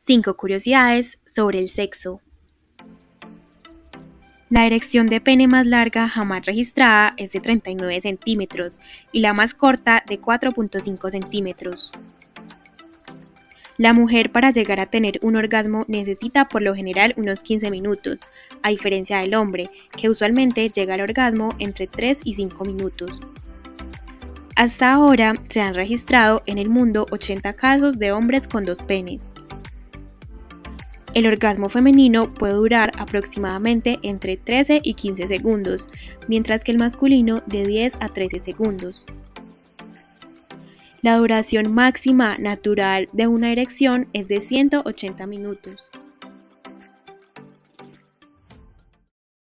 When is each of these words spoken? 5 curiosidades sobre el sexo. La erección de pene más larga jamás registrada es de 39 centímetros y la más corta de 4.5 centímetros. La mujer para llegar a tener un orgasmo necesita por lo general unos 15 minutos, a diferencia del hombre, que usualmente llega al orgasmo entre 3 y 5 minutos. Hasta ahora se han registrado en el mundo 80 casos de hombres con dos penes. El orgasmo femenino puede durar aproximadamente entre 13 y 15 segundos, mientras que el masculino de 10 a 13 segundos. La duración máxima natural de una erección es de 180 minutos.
5 0.00 0.36
curiosidades 0.36 1.18
sobre 1.24 1.58
el 1.58 1.68
sexo. 1.68 2.20
La 4.48 4.64
erección 4.64 5.08
de 5.08 5.20
pene 5.20 5.48
más 5.48 5.66
larga 5.66 6.08
jamás 6.08 6.46
registrada 6.46 7.14
es 7.16 7.32
de 7.32 7.40
39 7.40 8.00
centímetros 8.00 8.80
y 9.10 9.20
la 9.20 9.34
más 9.34 9.54
corta 9.54 10.04
de 10.08 10.20
4.5 10.20 11.10
centímetros. 11.10 11.90
La 13.76 13.92
mujer 13.92 14.30
para 14.30 14.52
llegar 14.52 14.78
a 14.78 14.86
tener 14.86 15.18
un 15.20 15.34
orgasmo 15.34 15.84
necesita 15.88 16.48
por 16.48 16.62
lo 16.62 16.76
general 16.76 17.12
unos 17.16 17.42
15 17.42 17.68
minutos, 17.72 18.20
a 18.62 18.68
diferencia 18.70 19.18
del 19.18 19.34
hombre, 19.34 19.68
que 19.96 20.08
usualmente 20.08 20.70
llega 20.70 20.94
al 20.94 21.00
orgasmo 21.00 21.56
entre 21.58 21.88
3 21.88 22.20
y 22.22 22.34
5 22.34 22.64
minutos. 22.64 23.18
Hasta 24.54 24.92
ahora 24.92 25.34
se 25.48 25.60
han 25.60 25.74
registrado 25.74 26.44
en 26.46 26.58
el 26.58 26.68
mundo 26.68 27.06
80 27.10 27.52
casos 27.54 27.98
de 27.98 28.12
hombres 28.12 28.46
con 28.46 28.64
dos 28.64 28.78
penes. 28.78 29.34
El 31.18 31.26
orgasmo 31.26 31.68
femenino 31.68 32.32
puede 32.32 32.52
durar 32.52 32.92
aproximadamente 32.96 33.98
entre 34.04 34.36
13 34.36 34.78
y 34.84 34.94
15 34.94 35.26
segundos, 35.26 35.88
mientras 36.28 36.62
que 36.62 36.70
el 36.70 36.78
masculino 36.78 37.42
de 37.46 37.66
10 37.66 37.96
a 37.98 38.08
13 38.08 38.38
segundos. 38.38 39.04
La 41.02 41.16
duración 41.16 41.74
máxima 41.74 42.38
natural 42.38 43.08
de 43.12 43.26
una 43.26 43.50
erección 43.50 44.06
es 44.12 44.28
de 44.28 44.40
180 44.40 45.26
minutos. 45.26 45.82